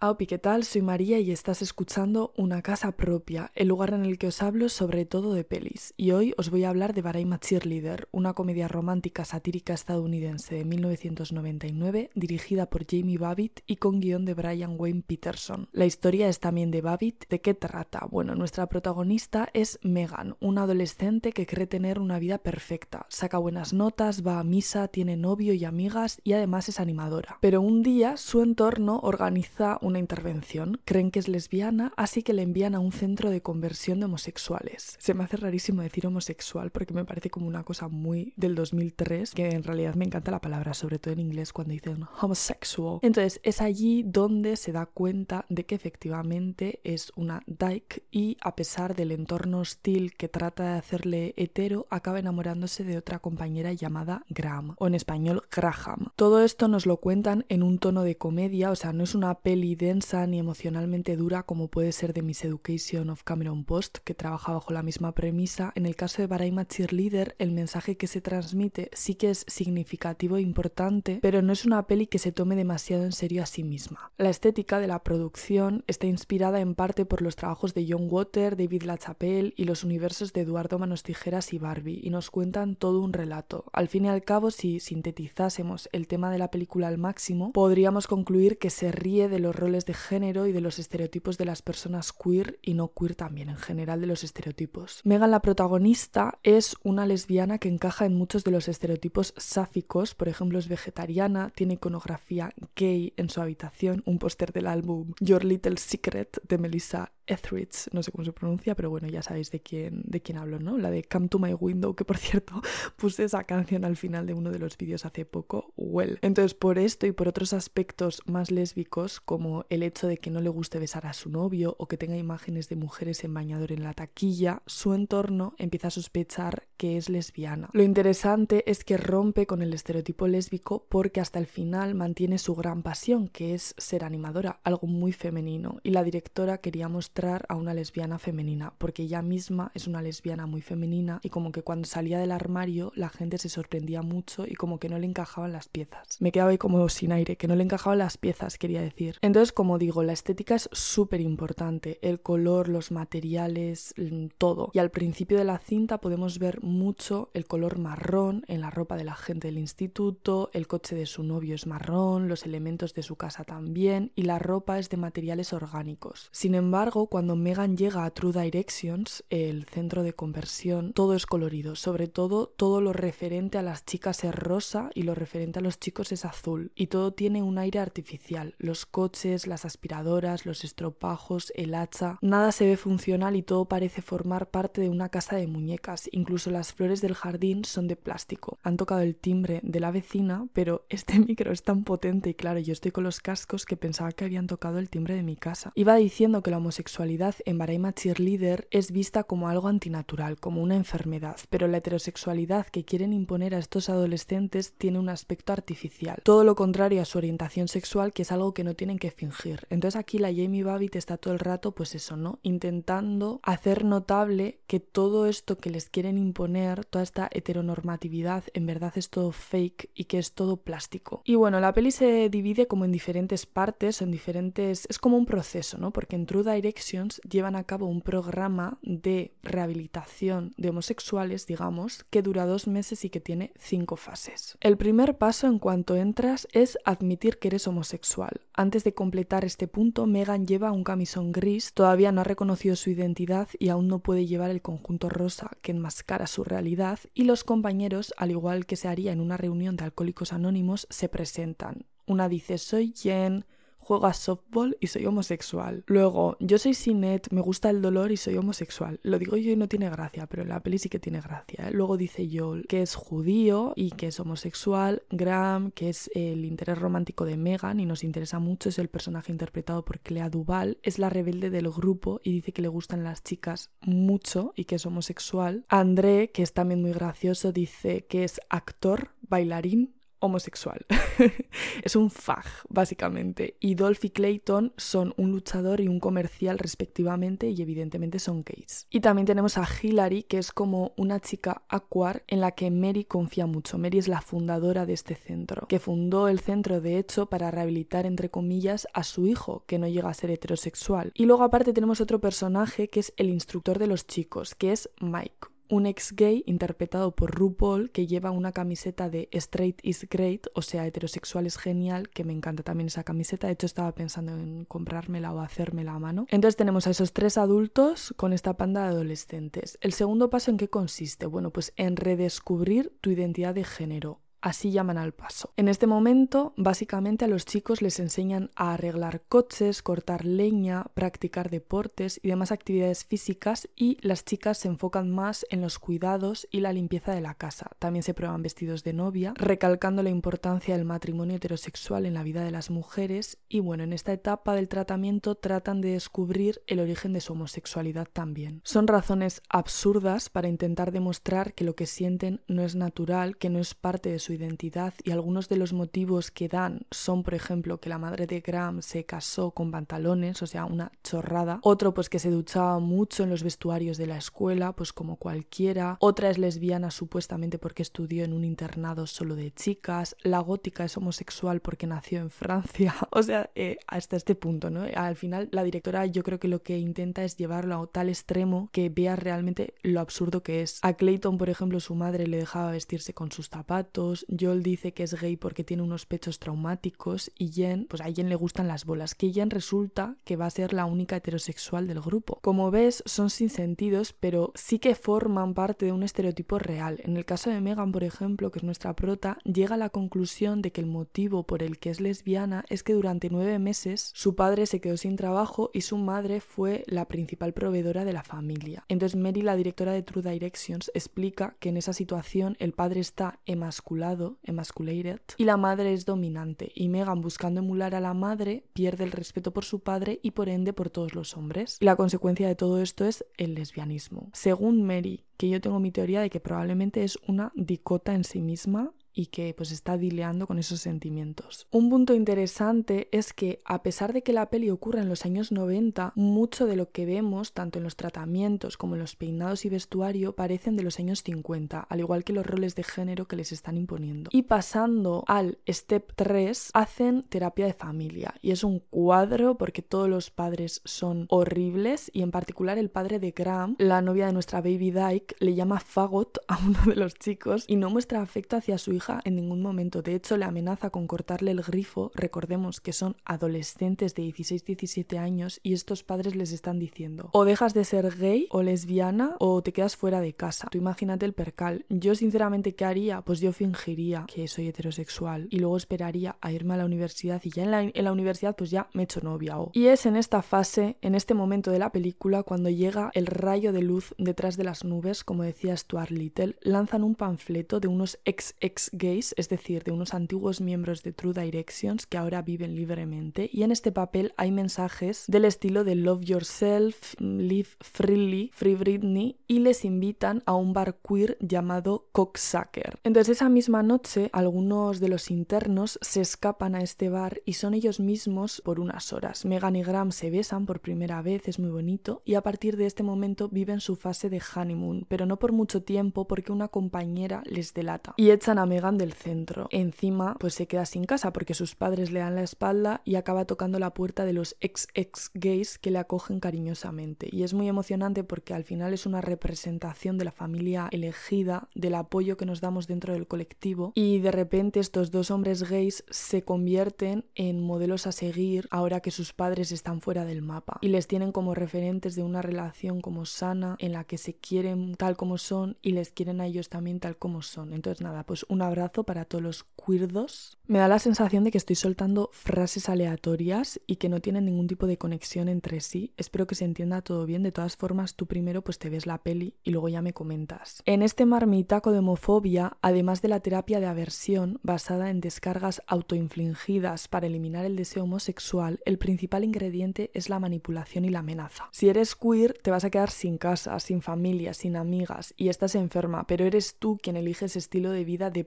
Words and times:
Aupi, 0.00 0.26
¿qué 0.26 0.38
tal? 0.38 0.62
Soy 0.62 0.80
María 0.80 1.18
y 1.18 1.32
estás 1.32 1.60
escuchando 1.60 2.32
Una 2.36 2.62
Casa 2.62 2.92
Propia, 2.92 3.50
el 3.56 3.66
lugar 3.66 3.94
en 3.94 4.04
el 4.04 4.16
que 4.16 4.28
os 4.28 4.42
hablo 4.42 4.68
sobre 4.68 5.06
todo 5.06 5.34
de 5.34 5.42
pelis. 5.42 5.92
Y 5.96 6.12
hoy 6.12 6.34
os 6.38 6.50
voy 6.50 6.62
a 6.62 6.68
hablar 6.68 6.94
de 6.94 7.02
Baraima 7.02 7.40
Cheerleader, 7.40 8.06
una 8.12 8.32
comedia 8.32 8.68
romántica 8.68 9.24
satírica 9.24 9.74
estadounidense 9.74 10.54
de 10.54 10.64
1999, 10.64 12.10
dirigida 12.14 12.70
por 12.70 12.86
Jamie 12.88 13.18
Babbitt 13.18 13.62
y 13.66 13.74
con 13.74 13.98
guion 13.98 14.24
de 14.24 14.34
Brian 14.34 14.76
Wayne 14.78 15.02
Peterson. 15.04 15.68
La 15.72 15.84
historia 15.84 16.28
es 16.28 16.38
también 16.38 16.70
de 16.70 16.80
Babbitt. 16.80 17.28
¿De 17.28 17.40
qué 17.40 17.54
trata? 17.54 18.06
Bueno, 18.08 18.36
nuestra 18.36 18.68
protagonista 18.68 19.48
es 19.52 19.80
Megan, 19.82 20.36
una 20.38 20.62
adolescente 20.62 21.32
que 21.32 21.44
cree 21.44 21.66
tener 21.66 21.98
una 21.98 22.20
vida 22.20 22.38
perfecta. 22.38 23.06
Saca 23.08 23.38
buenas 23.38 23.72
notas, 23.72 24.24
va 24.24 24.38
a 24.38 24.44
misa, 24.44 24.86
tiene 24.86 25.16
novio 25.16 25.54
y 25.54 25.64
amigas 25.64 26.20
y 26.22 26.34
además 26.34 26.68
es 26.68 26.78
animadora. 26.78 27.38
Pero 27.40 27.60
un 27.60 27.82
día 27.82 28.16
su 28.16 28.42
entorno 28.42 29.00
organiza 29.02 29.80
una 29.88 29.98
intervención, 29.98 30.80
creen 30.84 31.10
que 31.10 31.18
es 31.18 31.28
lesbiana, 31.28 31.92
así 31.96 32.22
que 32.22 32.32
le 32.32 32.42
envían 32.42 32.74
a 32.74 32.80
un 32.80 32.92
centro 32.92 33.30
de 33.30 33.42
conversión 33.42 33.98
de 34.00 34.06
homosexuales. 34.06 34.96
Se 34.98 35.14
me 35.14 35.24
hace 35.24 35.36
rarísimo 35.36 35.82
decir 35.82 36.06
homosexual 36.06 36.70
porque 36.70 36.94
me 36.94 37.04
parece 37.04 37.30
como 37.30 37.46
una 37.46 37.64
cosa 37.64 37.88
muy 37.88 38.32
del 38.36 38.54
2003, 38.54 39.34
que 39.34 39.50
en 39.50 39.62
realidad 39.62 39.94
me 39.94 40.04
encanta 40.04 40.30
la 40.30 40.40
palabra, 40.40 40.74
sobre 40.74 40.98
todo 40.98 41.12
en 41.14 41.20
inglés 41.20 41.52
cuando 41.52 41.72
dicen 41.72 42.04
homosexual. 42.20 43.00
Entonces 43.02 43.40
es 43.42 43.60
allí 43.60 44.02
donde 44.04 44.56
se 44.56 44.72
da 44.72 44.86
cuenta 44.86 45.44
de 45.48 45.64
que 45.66 45.74
efectivamente 45.74 46.80
es 46.84 47.12
una 47.16 47.42
dyke 47.46 48.04
y 48.10 48.36
a 48.40 48.54
pesar 48.54 48.94
del 48.94 49.12
entorno 49.12 49.60
hostil 49.60 50.14
que 50.14 50.28
trata 50.28 50.72
de 50.72 50.78
hacerle 50.78 51.34
hetero, 51.36 51.86
acaba 51.90 52.18
enamorándose 52.18 52.84
de 52.84 52.98
otra 52.98 53.18
compañera 53.18 53.72
llamada 53.72 54.24
Graham, 54.28 54.74
o 54.78 54.86
en 54.86 54.94
español 54.94 55.44
Graham. 55.50 56.08
Todo 56.16 56.42
esto 56.42 56.68
nos 56.68 56.86
lo 56.86 56.98
cuentan 56.98 57.44
en 57.48 57.62
un 57.62 57.78
tono 57.78 58.02
de 58.02 58.16
comedia, 58.16 58.70
o 58.70 58.76
sea, 58.76 58.92
no 58.92 59.04
es 59.04 59.14
una 59.14 59.34
peli 59.34 59.74
densa 59.78 60.26
ni 60.26 60.38
emocionalmente 60.38 61.16
dura 61.16 61.44
como 61.44 61.68
puede 61.68 61.92
ser 61.92 62.12
de 62.12 62.22
Miss 62.22 62.44
Education 62.44 63.08
of 63.08 63.22
Cameron 63.22 63.64
Post, 63.64 63.98
que 64.04 64.14
trabaja 64.14 64.52
bajo 64.52 64.72
la 64.72 64.82
misma 64.82 65.12
premisa. 65.12 65.72
En 65.74 65.86
el 65.86 65.96
caso 65.96 66.20
de 66.20 66.26
Baraima 66.26 66.66
Cheerleader, 66.66 67.36
el 67.38 67.52
mensaje 67.52 67.96
que 67.96 68.08
se 68.08 68.20
transmite 68.20 68.90
sí 68.92 69.14
que 69.14 69.30
es 69.30 69.44
significativo 69.46 70.36
e 70.36 70.42
importante, 70.42 71.20
pero 71.22 71.40
no 71.40 71.52
es 71.52 71.64
una 71.64 71.86
peli 71.86 72.06
que 72.06 72.18
se 72.18 72.32
tome 72.32 72.56
demasiado 72.56 73.04
en 73.04 73.12
serio 73.12 73.42
a 73.42 73.46
sí 73.46 73.62
misma. 73.62 74.12
La 74.18 74.30
estética 74.30 74.80
de 74.80 74.88
la 74.88 75.02
producción 75.04 75.84
está 75.86 76.06
inspirada 76.06 76.60
en 76.60 76.74
parte 76.74 77.04
por 77.04 77.22
los 77.22 77.36
trabajos 77.36 77.72
de 77.72 77.86
John 77.88 78.08
Water, 78.10 78.56
David 78.56 78.82
LaChapelle 78.82 79.54
y 79.56 79.64
los 79.64 79.84
universos 79.84 80.32
de 80.32 80.40
Eduardo 80.40 80.78
Manos 80.78 81.04
Tijeras 81.04 81.52
y 81.52 81.58
Barbie, 81.58 82.00
y 82.02 82.10
nos 82.10 82.30
cuentan 82.30 82.74
todo 82.74 83.00
un 83.00 83.12
relato. 83.12 83.64
Al 83.72 83.88
fin 83.88 84.06
y 84.06 84.08
al 84.08 84.24
cabo, 84.24 84.50
si 84.50 84.80
sintetizásemos 84.80 85.88
el 85.92 86.08
tema 86.08 86.32
de 86.32 86.38
la 86.38 86.50
película 86.50 86.88
al 86.88 86.98
máximo, 86.98 87.52
podríamos 87.52 88.08
concluir 88.08 88.58
que 88.58 88.70
se 88.70 88.90
ríe 88.90 89.28
de 89.28 89.38
los 89.38 89.54
roles 89.54 89.67
de 89.68 89.94
género 89.94 90.46
y 90.46 90.52
de 90.52 90.60
los 90.60 90.78
estereotipos 90.78 91.36
de 91.36 91.44
las 91.44 91.60
personas 91.60 92.12
queer 92.12 92.58
y 92.62 92.74
no 92.74 92.92
queer 92.92 93.14
también, 93.14 93.50
en 93.50 93.56
general 93.56 94.00
de 94.00 94.06
los 94.06 94.24
estereotipos. 94.24 95.02
Megan, 95.04 95.30
la 95.30 95.40
protagonista, 95.40 96.38
es 96.42 96.74
una 96.82 97.04
lesbiana 97.04 97.58
que 97.58 97.68
encaja 97.68 98.06
en 98.06 98.14
muchos 98.14 98.44
de 98.44 98.50
los 98.50 98.66
estereotipos 98.68 99.34
sáficos, 99.36 100.14
por 100.14 100.28
ejemplo 100.28 100.58
es 100.58 100.68
vegetariana, 100.68 101.50
tiene 101.54 101.74
iconografía 101.74 102.54
gay 102.74 103.12
en 103.16 103.28
su 103.28 103.40
habitación, 103.42 104.02
un 104.06 104.18
póster 104.18 104.52
del 104.52 104.66
álbum 104.66 105.12
Your 105.20 105.44
Little 105.44 105.76
Secret 105.76 106.40
de 106.48 106.58
Melissa 106.58 107.12
Etheridge, 107.28 107.88
no 107.92 108.02
sé 108.02 108.10
cómo 108.10 108.24
se 108.24 108.32
pronuncia, 108.32 108.74
pero 108.74 108.90
bueno, 108.90 109.06
ya 109.08 109.22
sabéis 109.22 109.50
de 109.50 109.60
quién, 109.60 110.02
de 110.04 110.20
quién 110.20 110.38
hablo, 110.38 110.58
¿no? 110.58 110.78
La 110.78 110.90
de 110.90 111.04
Come 111.04 111.28
to 111.28 111.38
My 111.38 111.52
Window, 111.52 111.94
que 111.94 112.04
por 112.04 112.16
cierto 112.16 112.60
puse 112.96 113.24
esa 113.24 113.44
canción 113.44 113.84
al 113.84 113.96
final 113.96 114.26
de 114.26 114.34
uno 114.34 114.50
de 114.50 114.58
los 114.58 114.76
vídeos 114.76 115.04
hace 115.04 115.24
poco, 115.24 115.72
well. 115.76 116.18
Entonces, 116.22 116.54
por 116.54 116.78
esto 116.78 117.06
y 117.06 117.12
por 117.12 117.28
otros 117.28 117.52
aspectos 117.52 118.22
más 118.26 118.50
lésbicos, 118.50 119.20
como 119.20 119.57
el 119.68 119.82
hecho 119.82 120.06
de 120.06 120.18
que 120.18 120.30
no 120.30 120.40
le 120.40 120.48
guste 120.48 120.78
besar 120.78 121.06
a 121.06 121.12
su 121.12 121.30
novio 121.30 121.76
o 121.78 121.86
que 121.86 121.96
tenga 121.96 122.16
imágenes 122.16 122.68
de 122.68 122.76
mujeres 122.76 123.24
en 123.24 123.34
bañador 123.34 123.72
en 123.72 123.82
la 123.82 123.94
taquilla, 123.94 124.62
su 124.66 124.94
entorno 124.94 125.54
empieza 125.58 125.88
a 125.88 125.90
sospechar 125.90 126.68
que 126.76 126.96
es 126.96 127.08
lesbiana. 127.08 127.70
Lo 127.72 127.82
interesante 127.82 128.68
es 128.70 128.84
que 128.84 128.96
rompe 128.96 129.46
con 129.46 129.62
el 129.62 129.74
estereotipo 129.74 130.28
lésbico 130.28 130.86
porque 130.88 131.20
hasta 131.20 131.38
el 131.38 131.46
final 131.46 131.94
mantiene 131.94 132.38
su 132.38 132.54
gran 132.54 132.82
pasión, 132.82 133.28
que 133.28 133.54
es 133.54 133.74
ser 133.78 134.04
animadora, 134.04 134.60
algo 134.64 134.86
muy 134.86 135.12
femenino, 135.12 135.78
y 135.82 135.90
la 135.90 136.04
directora 136.04 136.58
quería 136.58 136.88
mostrar 136.88 137.44
a 137.48 137.56
una 137.56 137.74
lesbiana 137.74 138.18
femenina, 138.18 138.74
porque 138.78 139.02
ella 139.02 139.22
misma 139.22 139.72
es 139.74 139.86
una 139.86 140.02
lesbiana 140.02 140.46
muy 140.46 140.62
femenina 140.62 141.20
y 141.22 141.30
como 141.30 141.52
que 141.52 141.62
cuando 141.62 141.86
salía 141.86 142.18
del 142.18 142.32
armario 142.32 142.92
la 142.94 143.08
gente 143.08 143.38
se 143.38 143.48
sorprendía 143.48 144.02
mucho 144.02 144.46
y 144.46 144.54
como 144.54 144.78
que 144.78 144.88
no 144.88 144.98
le 144.98 145.06
encajaban 145.06 145.52
las 145.52 145.68
piezas. 145.68 146.20
Me 146.20 146.32
quedaba 146.32 146.50
ahí 146.50 146.58
como 146.58 146.88
sin 146.88 147.12
aire, 147.12 147.36
que 147.36 147.48
no 147.48 147.56
le 147.56 147.64
encajaban 147.64 147.98
las 147.98 148.18
piezas, 148.18 148.58
quería 148.58 148.80
decir. 148.80 149.18
Entonces, 149.22 149.47
como 149.52 149.78
digo, 149.78 150.02
la 150.02 150.12
estética 150.12 150.54
es 150.54 150.68
súper 150.72 151.20
importante, 151.20 151.98
el 152.02 152.20
color, 152.20 152.68
los 152.68 152.90
materiales, 152.90 153.94
todo. 154.38 154.70
Y 154.72 154.78
al 154.78 154.90
principio 154.90 155.38
de 155.38 155.44
la 155.44 155.58
cinta 155.58 155.98
podemos 155.98 156.38
ver 156.38 156.62
mucho 156.62 157.30
el 157.34 157.46
color 157.46 157.78
marrón 157.78 158.44
en 158.48 158.60
la 158.60 158.70
ropa 158.70 158.96
de 158.96 159.04
la 159.04 159.14
gente 159.14 159.48
del 159.48 159.58
instituto, 159.58 160.50
el 160.52 160.66
coche 160.66 160.96
de 160.96 161.06
su 161.06 161.22
novio 161.22 161.54
es 161.54 161.66
marrón, 161.66 162.28
los 162.28 162.44
elementos 162.44 162.94
de 162.94 163.02
su 163.02 163.16
casa 163.16 163.44
también 163.44 164.12
y 164.14 164.22
la 164.22 164.38
ropa 164.38 164.78
es 164.78 164.90
de 164.90 164.96
materiales 164.96 165.52
orgánicos. 165.52 166.28
Sin 166.32 166.54
embargo, 166.54 167.06
cuando 167.06 167.36
Megan 167.36 167.76
llega 167.76 168.04
a 168.04 168.10
True 168.10 168.32
Directions, 168.32 169.24
el 169.30 169.64
centro 169.66 170.02
de 170.02 170.14
conversión, 170.14 170.92
todo 170.92 171.14
es 171.14 171.26
colorido, 171.26 171.76
sobre 171.76 172.08
todo 172.08 172.52
todo 172.56 172.80
lo 172.80 172.92
referente 172.92 173.58
a 173.58 173.62
las 173.62 173.84
chicas 173.84 174.24
es 174.24 174.34
rosa 174.34 174.90
y 174.94 175.02
lo 175.02 175.14
referente 175.14 175.58
a 175.58 175.62
los 175.62 175.78
chicos 175.78 176.12
es 176.12 176.24
azul 176.24 176.72
y 176.74 176.88
todo 176.88 177.12
tiene 177.12 177.42
un 177.42 177.58
aire 177.58 177.78
artificial. 177.78 178.54
Los 178.58 178.86
coches, 178.86 179.37
las 179.46 179.64
aspiradoras, 179.64 180.46
los 180.46 180.64
estropajos, 180.64 181.52
el 181.54 181.74
hacha, 181.74 182.18
nada 182.20 182.52
se 182.52 182.66
ve 182.66 182.76
funcional 182.76 183.36
y 183.36 183.42
todo 183.42 183.66
parece 183.66 184.02
formar 184.02 184.50
parte 184.50 184.80
de 184.80 184.88
una 184.88 185.08
casa 185.08 185.36
de 185.36 185.46
muñecas, 185.46 186.08
incluso 186.12 186.50
las 186.50 186.72
flores 186.72 187.00
del 187.00 187.14
jardín 187.14 187.64
son 187.64 187.88
de 187.88 187.96
plástico. 187.96 188.58
Han 188.62 188.76
tocado 188.76 189.00
el 189.00 189.16
timbre 189.16 189.60
de 189.62 189.80
la 189.80 189.90
vecina, 189.90 190.46
pero 190.52 190.84
este 190.88 191.18
micro 191.18 191.52
es 191.52 191.62
tan 191.62 191.84
potente 191.84 192.30
y 192.30 192.34
claro, 192.34 192.58
yo 192.58 192.72
estoy 192.72 192.90
con 192.90 193.04
los 193.04 193.20
cascos 193.20 193.64
que 193.64 193.76
pensaba 193.76 194.12
que 194.12 194.24
habían 194.24 194.46
tocado 194.46 194.78
el 194.78 194.90
timbre 194.90 195.14
de 195.14 195.22
mi 195.22 195.36
casa. 195.36 195.72
Iba 195.74 195.94
diciendo 195.96 196.42
que 196.42 196.50
la 196.50 196.58
homosexualidad 196.58 197.34
en 197.44 197.58
Baraima 197.58 197.92
Cheerleader 197.92 198.68
es 198.70 198.92
vista 198.92 199.24
como 199.24 199.48
algo 199.48 199.68
antinatural, 199.68 200.38
como 200.38 200.62
una 200.62 200.76
enfermedad, 200.76 201.36
pero 201.50 201.68
la 201.68 201.78
heterosexualidad 201.78 202.66
que 202.66 202.84
quieren 202.84 203.12
imponer 203.12 203.54
a 203.54 203.58
estos 203.58 203.88
adolescentes 203.88 204.72
tiene 204.72 204.98
un 204.98 205.08
aspecto 205.08 205.52
artificial, 205.52 206.20
todo 206.22 206.44
lo 206.44 206.54
contrario 206.54 207.02
a 207.02 207.04
su 207.04 207.18
orientación 207.18 207.68
sexual, 207.68 208.12
que 208.12 208.22
es 208.22 208.32
algo 208.32 208.54
que 208.54 208.64
no 208.64 208.74
tienen 208.74 208.98
que 208.98 209.10
fingir. 209.10 209.27
Entonces 209.70 209.96
aquí 209.96 210.18
la 210.18 210.28
Jamie 210.28 210.64
Babbitt 210.64 210.96
está 210.96 211.16
todo 211.16 211.34
el 211.34 211.40
rato, 211.40 211.72
pues 211.72 211.94
eso, 211.94 212.16
¿no? 212.16 212.38
Intentando 212.42 213.40
hacer 213.42 213.84
notable 213.84 214.60
que 214.66 214.80
todo 214.80 215.26
esto 215.26 215.58
que 215.58 215.70
les 215.70 215.88
quieren 215.88 216.18
imponer, 216.18 216.84
toda 216.84 217.02
esta 217.02 217.28
heteronormatividad, 217.30 218.44
en 218.54 218.66
verdad 218.66 218.92
es 218.96 219.10
todo 219.10 219.32
fake 219.32 219.90
y 219.94 220.04
que 220.04 220.18
es 220.18 220.32
todo 220.32 220.56
plástico. 220.56 221.22
Y 221.24 221.34
bueno, 221.34 221.60
la 221.60 221.72
peli 221.72 221.90
se 221.90 222.28
divide 222.28 222.66
como 222.66 222.84
en 222.84 222.92
diferentes 222.92 223.46
partes, 223.46 224.02
en 224.02 224.10
diferentes... 224.10 224.86
es 224.88 224.98
como 224.98 225.16
un 225.16 225.26
proceso, 225.26 225.78
¿no? 225.78 225.92
Porque 225.92 226.16
en 226.16 226.26
True 226.26 226.54
Directions 226.54 227.20
llevan 227.28 227.56
a 227.56 227.64
cabo 227.64 227.86
un 227.86 228.00
programa 228.00 228.78
de 228.82 229.34
rehabilitación 229.42 230.52
de 230.56 230.70
homosexuales, 230.70 231.46
digamos, 231.46 232.04
que 232.10 232.22
dura 232.22 232.46
dos 232.46 232.66
meses 232.66 233.04
y 233.04 233.10
que 233.10 233.20
tiene 233.20 233.52
cinco 233.58 233.96
fases. 233.96 234.56
El 234.60 234.76
primer 234.76 235.18
paso 235.18 235.46
en 235.46 235.58
cuanto 235.58 235.96
entras 235.96 236.48
es 236.52 236.78
admitir 236.84 237.38
que 237.38 237.48
eres 237.48 237.66
homosexual. 237.66 238.40
Antes 238.54 238.84
de 238.84 238.94
completar 238.94 239.17
este 239.44 239.68
punto, 239.68 240.06
Megan 240.06 240.46
lleva 240.46 240.72
un 240.72 240.84
camisón 240.84 241.32
gris, 241.32 241.72
todavía 241.72 242.12
no 242.12 242.20
ha 242.20 242.24
reconocido 242.24 242.76
su 242.76 242.90
identidad 242.90 243.48
y 243.58 243.68
aún 243.68 243.88
no 243.88 243.98
puede 243.98 244.26
llevar 244.26 244.50
el 244.50 244.62
conjunto 244.62 245.08
rosa 245.08 245.50
que 245.62 245.72
enmascara 245.72 246.26
su 246.26 246.44
realidad 246.44 246.98
y 247.14 247.24
los 247.24 247.44
compañeros, 247.44 248.14
al 248.16 248.30
igual 248.30 248.66
que 248.66 248.76
se 248.76 248.88
haría 248.88 249.12
en 249.12 249.20
una 249.20 249.36
reunión 249.36 249.76
de 249.76 249.84
alcohólicos 249.84 250.32
anónimos, 250.32 250.86
se 250.90 251.08
presentan. 251.08 251.86
Una 252.06 252.28
dice 252.28 252.58
soy 252.58 252.92
Jen, 252.96 253.44
juega 253.88 254.12
softball 254.12 254.76
y 254.80 254.88
soy 254.88 255.06
homosexual. 255.06 255.82
Luego, 255.86 256.36
yo 256.40 256.58
soy 256.58 256.74
Sinet, 256.74 257.32
me 257.32 257.40
gusta 257.40 257.70
el 257.70 257.80
dolor 257.80 258.12
y 258.12 258.18
soy 258.18 258.36
homosexual. 258.36 259.00
Lo 259.02 259.18
digo 259.18 259.38
yo 259.38 259.50
y 259.50 259.56
no 259.56 259.66
tiene 259.66 259.88
gracia, 259.88 260.26
pero 260.26 260.44
la 260.44 260.60
peli 260.60 260.76
sí 260.76 260.90
que 260.90 260.98
tiene 260.98 261.22
gracia. 261.22 261.68
¿eh? 261.68 261.70
Luego 261.72 261.96
dice 261.96 262.28
Joel, 262.30 262.66
que 262.66 262.82
es 262.82 262.94
judío 262.94 263.72
y 263.76 263.92
que 263.92 264.08
es 264.08 264.20
homosexual. 264.20 265.04
Graham, 265.08 265.70
que 265.70 265.88
es 265.88 266.10
el 266.14 266.44
interés 266.44 266.78
romántico 266.78 267.24
de 267.24 267.38
Megan 267.38 267.80
y 267.80 267.86
nos 267.86 268.04
interesa 268.04 268.38
mucho, 268.38 268.68
es 268.68 268.78
el 268.78 268.88
personaje 268.88 269.32
interpretado 269.32 269.86
por 269.86 270.00
Clea 270.00 270.28
Duval. 270.28 270.76
Es 270.82 270.98
la 270.98 271.08
rebelde 271.08 271.48
del 271.48 271.70
grupo 271.70 272.20
y 272.22 272.32
dice 272.32 272.52
que 272.52 272.60
le 272.60 272.68
gustan 272.68 273.04
las 273.04 273.24
chicas 273.24 273.70
mucho 273.80 274.52
y 274.54 274.66
que 274.66 274.74
es 274.74 274.84
homosexual. 274.84 275.64
André, 275.68 276.30
que 276.30 276.42
es 276.42 276.52
también 276.52 276.82
muy 276.82 276.92
gracioso, 276.92 277.52
dice 277.52 278.04
que 278.04 278.24
es 278.24 278.38
actor, 278.50 279.12
bailarín 279.22 279.97
homosexual. 280.20 280.86
es 281.82 281.96
un 281.96 282.10
fag, 282.10 282.44
básicamente. 282.68 283.56
Y 283.60 283.74
Dolph 283.74 284.04
y 284.04 284.10
Clayton 284.10 284.72
son 284.76 285.14
un 285.16 285.32
luchador 285.32 285.80
y 285.80 285.88
un 285.88 286.00
comercial 286.00 286.58
respectivamente 286.58 287.48
y 287.50 287.60
evidentemente 287.60 288.18
son 288.18 288.44
gays. 288.44 288.86
Y 288.90 289.00
también 289.00 289.26
tenemos 289.26 289.58
a 289.58 289.66
Hillary, 289.66 290.24
que 290.24 290.38
es 290.38 290.52
como 290.52 290.92
una 290.96 291.20
chica 291.20 291.62
aquar 291.68 292.24
en 292.26 292.40
la 292.40 292.52
que 292.52 292.70
Mary 292.70 293.04
confía 293.04 293.46
mucho. 293.46 293.78
Mary 293.78 293.98
es 293.98 294.08
la 294.08 294.20
fundadora 294.20 294.86
de 294.86 294.92
este 294.92 295.14
centro, 295.14 295.66
que 295.68 295.78
fundó 295.78 296.28
el 296.28 296.40
centro 296.40 296.80
de 296.80 296.98
hecho 296.98 297.26
para 297.26 297.50
rehabilitar 297.50 298.06
entre 298.06 298.30
comillas 298.30 298.88
a 298.94 299.04
su 299.04 299.26
hijo, 299.26 299.64
que 299.66 299.78
no 299.78 299.88
llega 299.88 300.08
a 300.08 300.14
ser 300.14 300.30
heterosexual. 300.30 301.12
Y 301.14 301.26
luego 301.26 301.44
aparte 301.44 301.72
tenemos 301.72 302.00
otro 302.00 302.20
personaje 302.20 302.88
que 302.88 303.00
es 303.00 303.12
el 303.16 303.30
instructor 303.30 303.78
de 303.78 303.86
los 303.86 304.06
chicos, 304.06 304.54
que 304.54 304.72
es 304.72 304.90
Mike 305.00 305.48
un 305.68 305.86
ex 305.86 306.14
gay 306.14 306.42
interpretado 306.46 307.14
por 307.14 307.30
RuPaul 307.30 307.90
que 307.90 308.06
lleva 308.06 308.30
una 308.30 308.52
camiseta 308.52 309.08
de 309.08 309.28
Straight 309.32 309.80
is 309.82 310.06
Great, 310.08 310.46
o 310.54 310.62
sea, 310.62 310.86
heterosexual 310.86 311.46
es 311.46 311.56
genial, 311.56 312.08
que 312.08 312.24
me 312.24 312.32
encanta 312.32 312.62
también 312.62 312.88
esa 312.88 313.04
camiseta. 313.04 313.46
De 313.46 313.54
hecho, 313.54 313.66
estaba 313.66 313.94
pensando 313.94 314.32
en 314.32 314.64
comprármela 314.64 315.32
o 315.32 315.40
hacérmela 315.40 315.94
a 315.94 315.98
mano. 315.98 316.26
Entonces 316.30 316.56
tenemos 316.56 316.86
a 316.86 316.90
esos 316.90 317.12
tres 317.12 317.38
adultos 317.38 318.14
con 318.16 318.32
esta 318.32 318.56
panda 318.56 318.82
de 318.82 318.88
adolescentes. 318.88 319.78
El 319.80 319.92
segundo 319.92 320.30
paso 320.30 320.50
en 320.50 320.56
qué 320.56 320.68
consiste? 320.68 321.26
Bueno, 321.26 321.50
pues 321.50 321.72
en 321.76 321.96
redescubrir 321.96 322.92
tu 323.00 323.10
identidad 323.10 323.54
de 323.54 323.64
género 323.64 324.20
Así 324.40 324.70
llaman 324.70 324.98
al 324.98 325.12
paso. 325.12 325.52
En 325.56 325.68
este 325.68 325.86
momento, 325.86 326.52
básicamente 326.56 327.24
a 327.24 327.28
los 327.28 327.44
chicos 327.44 327.82
les 327.82 327.98
enseñan 327.98 328.50
a 328.54 328.74
arreglar 328.74 329.22
coches, 329.28 329.82
cortar 329.82 330.24
leña, 330.24 330.84
practicar 330.94 331.50
deportes 331.50 332.20
y 332.22 332.28
demás 332.28 332.52
actividades 332.52 333.04
físicas 333.04 333.68
y 333.74 333.98
las 334.00 334.24
chicas 334.24 334.58
se 334.58 334.68
enfocan 334.68 335.10
más 335.10 335.44
en 335.50 335.60
los 335.60 335.78
cuidados 335.78 336.46
y 336.50 336.60
la 336.60 336.72
limpieza 336.72 337.12
de 337.12 337.20
la 337.20 337.34
casa. 337.34 337.70
También 337.78 338.02
se 338.02 338.14
prueban 338.14 338.42
vestidos 338.42 338.84
de 338.84 338.92
novia, 338.92 339.34
recalcando 339.36 340.02
la 340.02 340.10
importancia 340.10 340.76
del 340.76 340.84
matrimonio 340.84 341.36
heterosexual 341.36 342.06
en 342.06 342.14
la 342.14 342.22
vida 342.22 342.44
de 342.44 342.52
las 342.52 342.70
mujeres 342.70 343.38
y 343.48 343.60
bueno, 343.60 343.82
en 343.82 343.92
esta 343.92 344.12
etapa 344.12 344.54
del 344.54 344.68
tratamiento 344.68 345.34
tratan 345.34 345.80
de 345.80 345.92
descubrir 345.92 346.62
el 346.66 346.80
origen 346.80 347.12
de 347.12 347.20
su 347.20 347.32
homosexualidad 347.32 348.06
también. 348.12 348.60
Son 348.64 348.86
razones 348.86 349.42
absurdas 349.48 350.30
para 350.30 350.48
intentar 350.48 350.92
demostrar 350.92 351.54
que 351.54 351.64
lo 351.64 351.74
que 351.74 351.86
sienten 351.86 352.42
no 352.46 352.62
es 352.62 352.76
natural, 352.76 353.36
que 353.36 353.50
no 353.50 353.58
es 353.58 353.74
parte 353.74 354.10
de 354.10 354.18
su 354.18 354.32
identidad 354.38 354.94
y 355.04 355.10
algunos 355.10 355.48
de 355.48 355.56
los 355.56 355.72
motivos 355.72 356.30
que 356.30 356.48
dan 356.48 356.82
son, 356.90 357.22
por 357.22 357.34
ejemplo, 357.34 357.80
que 357.80 357.88
la 357.88 357.98
madre 357.98 358.26
de 358.26 358.40
Graham 358.40 358.82
se 358.82 359.04
casó 359.04 359.50
con 359.50 359.70
pantalones, 359.70 360.42
o 360.42 360.46
sea, 360.46 360.64
una 360.64 360.92
chorrada. 361.02 361.60
Otro, 361.62 361.94
pues 361.94 362.08
que 362.08 362.18
se 362.18 362.30
duchaba 362.30 362.78
mucho 362.78 363.24
en 363.24 363.30
los 363.30 363.42
vestuarios 363.42 363.98
de 363.98 364.06
la 364.06 364.18
escuela, 364.18 364.72
pues 364.72 364.92
como 364.92 365.16
cualquiera. 365.16 365.96
Otra 366.00 366.30
es 366.30 366.38
lesbiana 366.38 366.90
supuestamente 366.90 367.58
porque 367.58 367.82
estudió 367.82 368.24
en 368.24 368.32
un 368.32 368.44
internado 368.44 369.06
solo 369.06 369.34
de 369.36 369.52
chicas. 369.52 370.16
La 370.22 370.40
gótica 370.40 370.84
es 370.84 370.96
homosexual 370.96 371.60
porque 371.60 371.86
nació 371.86 372.20
en 372.20 372.30
Francia. 372.30 372.94
O 373.10 373.22
sea, 373.22 373.50
eh, 373.54 373.78
hasta 373.88 374.16
este 374.16 374.34
punto, 374.34 374.70
¿no? 374.70 374.84
Al 374.94 375.16
final, 375.16 375.48
la 375.50 375.64
directora 375.64 376.06
yo 376.06 376.22
creo 376.22 376.38
que 376.38 376.46
lo 376.46 376.62
que 376.62 376.78
intenta 376.78 377.24
es 377.24 377.36
llevarlo 377.36 377.82
a 377.82 377.86
tal 377.86 378.08
extremo 378.08 378.68
que 378.72 378.88
vea 378.90 379.16
realmente 379.16 379.74
lo 379.82 380.00
absurdo 380.00 380.42
que 380.42 380.62
es. 380.62 380.78
A 380.82 380.94
Clayton, 380.94 381.38
por 381.38 381.50
ejemplo, 381.50 381.80
su 381.80 381.94
madre 381.94 382.26
le 382.26 382.36
dejaba 382.36 382.70
vestirse 382.70 383.14
con 383.14 383.32
sus 383.32 383.48
zapatos, 383.48 384.17
Joel 384.28 384.62
dice 384.62 384.92
que 384.92 385.02
es 385.02 385.20
gay 385.20 385.36
porque 385.36 385.64
tiene 385.64 385.82
unos 385.82 386.06
pechos 386.06 386.38
traumáticos 386.38 387.30
y 387.36 387.52
Jen, 387.52 387.86
pues 387.88 388.02
a 388.02 388.12
Jen 388.12 388.28
le 388.28 388.34
gustan 388.34 388.68
las 388.68 388.84
bolas, 388.84 389.14
que 389.14 389.32
Jen 389.32 389.50
resulta 389.50 390.16
que 390.24 390.36
va 390.36 390.46
a 390.46 390.50
ser 390.50 390.72
la 390.72 390.84
única 390.84 391.16
heterosexual 391.16 391.86
del 391.86 392.00
grupo. 392.00 392.38
Como 392.42 392.70
ves, 392.70 393.02
son 393.06 393.30
sin 393.30 393.50
sentidos, 393.50 394.12
pero 394.12 394.52
sí 394.54 394.78
que 394.78 394.94
forman 394.94 395.54
parte 395.54 395.86
de 395.86 395.92
un 395.92 396.02
estereotipo 396.02 396.58
real. 396.58 397.00
En 397.02 397.16
el 397.16 397.24
caso 397.24 397.50
de 397.50 397.60
Megan, 397.60 397.92
por 397.92 398.04
ejemplo, 398.04 398.50
que 398.50 398.58
es 398.58 398.64
nuestra 398.64 398.94
prota, 398.94 399.38
llega 399.44 399.74
a 399.74 399.78
la 399.78 399.90
conclusión 399.90 400.62
de 400.62 400.72
que 400.72 400.80
el 400.80 400.86
motivo 400.86 401.44
por 401.44 401.62
el 401.62 401.78
que 401.78 401.90
es 401.90 402.00
lesbiana 402.00 402.64
es 402.68 402.82
que 402.82 402.94
durante 402.94 403.30
nueve 403.30 403.58
meses 403.58 404.10
su 404.14 404.34
padre 404.34 404.66
se 404.66 404.80
quedó 404.80 404.96
sin 404.96 405.16
trabajo 405.16 405.70
y 405.72 405.82
su 405.82 405.96
madre 405.96 406.40
fue 406.40 406.84
la 406.86 407.06
principal 407.06 407.52
proveedora 407.52 408.04
de 408.04 408.12
la 408.12 408.22
familia. 408.22 408.84
Entonces 408.88 409.18
Mary, 409.18 409.42
la 409.42 409.56
directora 409.56 409.92
de 409.92 410.02
True 410.02 410.22
Directions, 410.22 410.90
explica 410.94 411.56
que 411.60 411.68
en 411.68 411.76
esa 411.76 411.92
situación 411.92 412.56
el 412.58 412.72
padre 412.72 413.00
está 413.00 413.38
emasculado 413.46 414.07
emasculated, 414.42 415.20
y 415.36 415.44
la 415.44 415.56
madre 415.56 415.92
es 415.92 416.04
dominante, 416.04 416.70
y 416.74 416.88
Megan 416.88 417.20
buscando 417.20 417.60
emular 417.60 417.94
a 417.94 418.00
la 418.00 418.14
madre 418.14 418.64
pierde 418.72 419.04
el 419.04 419.12
respeto 419.12 419.52
por 419.52 419.64
su 419.64 419.80
padre 419.80 420.20
y 420.22 420.32
por 420.32 420.48
ende 420.48 420.72
por 420.72 420.90
todos 420.90 421.14
los 421.14 421.36
hombres. 421.36 421.76
Y 421.80 421.84
la 421.84 421.96
consecuencia 421.96 422.48
de 422.48 422.54
todo 422.54 422.80
esto 422.80 423.04
es 423.04 423.24
el 423.36 423.54
lesbianismo. 423.54 424.30
Según 424.32 424.82
Mary, 424.82 425.24
que 425.36 425.48
yo 425.48 425.60
tengo 425.60 425.78
mi 425.80 425.92
teoría 425.92 426.20
de 426.20 426.30
que 426.30 426.40
probablemente 426.40 427.04
es 427.04 427.18
una 427.26 427.52
dicota 427.54 428.14
en 428.14 428.24
sí 428.24 428.42
misma 428.42 428.92
y 429.18 429.26
que 429.26 429.52
pues 429.52 429.72
está 429.72 429.98
dileando 429.98 430.46
con 430.46 430.60
esos 430.60 430.78
sentimientos. 430.80 431.66
Un 431.72 431.90
punto 431.90 432.14
interesante 432.14 433.08
es 433.10 433.32
que 433.32 433.58
a 433.64 433.82
pesar 433.82 434.12
de 434.12 434.22
que 434.22 434.32
la 434.32 434.48
peli 434.48 434.70
ocurre 434.70 435.00
en 435.00 435.08
los 435.08 435.24
años 435.24 435.50
90, 435.50 436.12
mucho 436.14 436.66
de 436.66 436.76
lo 436.76 436.92
que 436.92 437.04
vemos, 437.04 437.52
tanto 437.52 437.78
en 437.78 437.84
los 437.84 437.96
tratamientos 437.96 438.76
como 438.76 438.94
en 438.94 439.00
los 439.00 439.16
peinados 439.16 439.64
y 439.64 439.70
vestuario, 439.70 440.36
parecen 440.36 440.76
de 440.76 440.84
los 440.84 441.00
años 441.00 441.24
50, 441.24 441.80
al 441.80 441.98
igual 441.98 442.22
que 442.22 442.32
los 442.32 442.46
roles 442.46 442.76
de 442.76 442.84
género 442.84 443.26
que 443.26 443.34
les 443.34 443.50
están 443.50 443.76
imponiendo. 443.76 444.30
Y 444.32 444.42
pasando 444.42 445.24
al 445.26 445.58
step 445.68 446.12
3, 446.14 446.70
hacen 446.74 447.24
terapia 447.24 447.66
de 447.66 447.72
familia 447.72 448.34
y 448.40 448.52
es 448.52 448.62
un 448.62 448.78
cuadro 448.78 449.58
porque 449.58 449.82
todos 449.82 450.08
los 450.08 450.30
padres 450.30 450.80
son 450.84 451.26
horribles 451.28 452.08
y 452.14 452.22
en 452.22 452.30
particular 452.30 452.78
el 452.78 452.88
padre 452.88 453.18
de 453.18 453.32
Graham, 453.32 453.74
la 453.78 454.00
novia 454.00 454.26
de 454.26 454.32
nuestra 454.32 454.60
baby 454.60 454.92
Dyke, 454.92 455.34
le 455.40 455.56
llama 455.56 455.80
fagot 455.80 456.38
a 456.46 456.60
uno 456.64 456.78
de 456.86 456.94
los 456.94 457.14
chicos 457.14 457.64
y 457.66 457.74
no 457.74 457.90
muestra 457.90 458.22
afecto 458.22 458.56
hacia 458.56 458.78
su 458.78 458.92
en 459.24 459.36
ningún 459.36 459.62
momento. 459.62 460.02
De 460.02 460.14
hecho, 460.14 460.36
le 460.36 460.44
amenaza 460.44 460.90
con 460.90 461.06
cortarle 461.06 461.50
el 461.50 461.62
grifo. 461.62 462.10
Recordemos 462.14 462.80
que 462.80 462.92
son 462.92 463.16
adolescentes 463.24 464.14
de 464.14 464.22
16-17 464.22 465.18
años 465.18 465.60
y 465.62 465.72
estos 465.72 466.02
padres 466.02 466.36
les 466.36 466.52
están 466.52 466.78
diciendo 466.78 466.98
o 467.32 467.44
dejas 467.44 467.74
de 467.74 467.84
ser 467.84 468.16
gay 468.16 468.46
o 468.50 468.62
lesbiana 468.62 469.36
o 469.38 469.62
te 469.62 469.72
quedas 469.72 469.96
fuera 469.96 470.20
de 470.20 470.34
casa. 470.34 470.68
Tú 470.70 470.78
imagínate 470.78 471.26
el 471.26 471.32
percal. 471.32 471.84
Yo 471.88 472.14
sinceramente, 472.14 472.74
¿qué 472.74 472.84
haría? 472.84 473.22
Pues 473.22 473.40
yo 473.40 473.52
fingiría 473.52 474.24
que 474.26 474.48
soy 474.48 474.68
heterosexual 474.68 475.48
y 475.50 475.58
luego 475.58 475.76
esperaría 475.76 476.36
a 476.40 476.52
irme 476.52 476.74
a 476.74 476.78
la 476.78 476.84
universidad 476.84 477.40
y 477.44 477.50
ya 477.50 477.62
en 477.64 478.04
la, 478.04 478.12
universidad 478.12 478.56
pues 478.56 478.70
ya 478.70 478.88
me 478.92 479.04
echo 479.04 479.20
novia. 479.20 479.58
O... 479.58 479.70
Y 479.74 479.86
es 479.86 480.06
en 480.06 480.16
esta 480.16 480.42
fase, 480.42 480.96
en 481.02 481.14
este 481.14 481.34
momento 481.34 481.70
de 481.70 481.78
la 481.78 481.92
película, 481.92 482.42
cuando 482.42 482.70
llega 482.70 483.10
el 483.14 483.26
rayo 483.26 483.72
de 483.72 483.82
luz 483.82 484.14
detrás 484.18 484.56
de 484.56 484.64
las 484.64 484.84
nubes, 484.84 485.24
como 485.24 485.42
decía 485.42 485.76
Stuart 485.76 486.10
Little, 486.10 486.56
lanzan 486.62 487.04
un 487.04 487.14
panfleto 487.14 487.80
de 487.80 487.88
unos 487.88 488.18
ex 488.24 488.54
ex 488.60 488.87
gays, 488.92 489.34
es 489.36 489.48
decir, 489.48 489.84
de 489.84 489.92
unos 489.92 490.14
antiguos 490.14 490.60
miembros 490.60 491.02
de 491.02 491.12
True 491.12 491.32
Directions 491.32 492.06
que 492.06 492.18
ahora 492.18 492.42
viven 492.42 492.74
libremente, 492.74 493.48
y 493.52 493.62
en 493.62 493.72
este 493.72 493.92
papel 493.92 494.32
hay 494.36 494.50
mensajes 494.50 495.24
del 495.28 495.44
estilo 495.44 495.84
de 495.84 495.94
Love 495.94 496.24
Yourself, 496.24 497.14
Live 497.18 497.70
Freely, 497.80 498.50
Free 498.54 498.74
Britney, 498.74 499.38
y 499.46 499.60
les 499.60 499.84
invitan 499.84 500.42
a 500.46 500.54
un 500.54 500.72
bar 500.72 500.98
queer 501.06 501.36
llamado 501.40 502.08
Cocksucker. 502.12 502.98
Entonces 503.04 503.36
esa 503.36 503.48
misma 503.48 503.82
noche, 503.82 504.30
algunos 504.32 505.00
de 505.00 505.08
los 505.08 505.30
internos 505.30 505.98
se 506.02 506.20
escapan 506.20 506.74
a 506.74 506.80
este 506.80 507.08
bar 507.08 507.40
y 507.44 507.54
son 507.54 507.74
ellos 507.74 508.00
mismos 508.00 508.60
por 508.64 508.80
unas 508.80 509.12
horas. 509.12 509.44
Megan 509.44 509.76
y 509.76 509.82
Graham 509.82 510.12
se 510.12 510.30
besan 510.30 510.66
por 510.66 510.80
primera 510.80 511.22
vez, 511.22 511.48
es 511.48 511.58
muy 511.58 511.70
bonito, 511.70 512.22
y 512.24 512.34
a 512.34 512.42
partir 512.42 512.76
de 512.76 512.86
este 512.86 513.02
momento 513.02 513.48
viven 513.48 513.80
su 513.80 513.96
fase 513.96 514.30
de 514.30 514.40
honeymoon, 514.54 515.06
pero 515.08 515.26
no 515.26 515.38
por 515.38 515.52
mucho 515.52 515.82
tiempo 515.82 516.26
porque 516.26 516.52
una 516.52 516.68
compañera 516.68 517.42
les 517.46 517.74
delata 517.74 518.14
y 518.16 518.30
echan 518.30 518.58
a 518.58 518.66
del 518.78 519.12
centro. 519.12 519.66
Encima, 519.70 520.36
pues 520.38 520.54
se 520.54 520.66
queda 520.66 520.86
sin 520.86 521.04
casa 521.04 521.32
porque 521.32 521.54
sus 521.54 521.74
padres 521.74 522.12
le 522.12 522.20
dan 522.20 522.36
la 522.36 522.42
espalda 522.42 523.02
y 523.04 523.16
acaba 523.16 523.44
tocando 523.44 523.78
la 523.78 523.92
puerta 523.92 524.24
de 524.24 524.32
los 524.32 524.56
ex 524.60 524.86
ex 524.94 525.30
gays 525.34 525.78
que 525.78 525.90
le 525.90 525.98
acogen 525.98 526.38
cariñosamente. 526.38 527.28
Y 527.30 527.42
es 527.42 527.54
muy 527.54 527.68
emocionante 527.68 528.22
porque 528.22 528.54
al 528.54 528.64
final 528.64 528.94
es 528.94 529.04
una 529.04 529.20
representación 529.20 530.16
de 530.16 530.24
la 530.24 530.32
familia 530.32 530.88
elegida, 530.92 531.68
del 531.74 531.96
apoyo 531.96 532.36
que 532.36 532.46
nos 532.46 532.60
damos 532.60 532.86
dentro 532.86 533.12
del 533.12 533.26
colectivo. 533.26 533.92
Y 533.94 534.20
de 534.20 534.30
repente 534.30 534.80
estos 534.80 535.10
dos 535.10 535.30
hombres 535.30 535.68
gays 535.68 536.04
se 536.08 536.44
convierten 536.44 537.24
en 537.34 537.60
modelos 537.60 538.06
a 538.06 538.12
seguir 538.12 538.68
ahora 538.70 539.00
que 539.00 539.10
sus 539.10 539.32
padres 539.32 539.72
están 539.72 540.00
fuera 540.00 540.24
del 540.24 540.42
mapa. 540.42 540.78
Y 540.82 540.88
les 540.88 541.08
tienen 541.08 541.32
como 541.32 541.54
referentes 541.54 542.14
de 542.14 542.22
una 542.22 542.42
relación 542.42 543.00
como 543.00 543.26
sana 543.26 543.76
en 543.80 543.92
la 543.92 544.04
que 544.04 544.18
se 544.18 544.34
quieren 544.34 544.94
tal 544.94 545.16
como 545.16 545.36
son 545.36 545.76
y 545.82 545.92
les 545.92 546.10
quieren 546.10 546.40
a 546.40 546.46
ellos 546.46 546.68
también 546.68 547.00
tal 547.00 547.16
como 547.16 547.42
son. 547.42 547.72
Entonces 547.72 548.02
nada, 548.02 548.24
pues 548.24 548.46
un 548.48 548.62
abrazo 548.68 549.04
para 549.04 549.24
todos 549.24 549.42
los 549.42 549.64
cuirdos. 549.64 550.58
Me 550.66 550.78
da 550.78 550.86
la 550.86 550.98
sensación 550.98 551.44
de 551.44 551.50
que 551.50 551.58
estoy 551.58 551.76
soltando 551.76 552.30
frases 552.32 552.88
aleatorias 552.88 553.80
y 553.86 553.96
que 553.96 554.08
no 554.08 554.20
tienen 554.20 554.44
ningún 554.44 554.66
tipo 554.66 554.86
de 554.86 554.98
conexión 554.98 555.48
entre 555.48 555.80
sí. 555.80 556.12
Espero 556.16 556.46
que 556.46 556.54
se 556.54 556.64
entienda 556.64 557.02
todo 557.02 557.26
bien. 557.26 557.42
De 557.42 557.52
todas 557.52 557.76
formas, 557.76 558.14
tú 558.14 558.26
primero 558.26 558.62
pues 558.62 558.78
te 558.78 558.90
ves 558.90 559.06
la 559.06 559.22
peli 559.22 559.56
y 559.64 559.70
luego 559.70 559.88
ya 559.88 560.02
me 560.02 560.12
comentas. 560.12 560.82
En 560.84 561.02
este 561.02 561.26
marmitaco 561.26 561.90
de 561.90 561.98
homofobia, 561.98 562.76
además 562.82 563.22
de 563.22 563.28
la 563.28 563.40
terapia 563.40 563.80
de 563.80 563.86
aversión 563.86 564.60
basada 564.62 565.10
en 565.10 565.20
descargas 565.20 565.82
autoinfligidas 565.86 567.08
para 567.08 567.26
eliminar 567.26 567.64
el 567.64 567.76
deseo 567.76 568.04
homosexual, 568.04 568.80
el 568.84 568.98
principal 568.98 569.44
ingrediente 569.44 570.10
es 570.14 570.28
la 570.28 570.38
manipulación 570.38 571.04
y 571.04 571.10
la 571.10 571.20
amenaza. 571.20 571.68
Si 571.72 571.88
eres 571.88 572.14
queer, 572.14 572.52
te 572.62 572.70
vas 572.70 572.84
a 572.84 572.90
quedar 572.90 573.10
sin 573.10 573.38
casa, 573.38 573.78
sin 573.80 574.02
familia, 574.02 574.52
sin 574.54 574.76
amigas 574.76 575.34
y 575.36 575.48
estás 575.48 575.74
enferma, 575.74 576.26
pero 576.26 576.44
eres 576.44 576.76
tú 576.78 576.98
quien 577.02 577.16
elige 577.16 577.46
ese 577.46 577.58
estilo 577.58 577.90
de 577.90 578.04
vida 578.04 578.30
de 578.30 578.44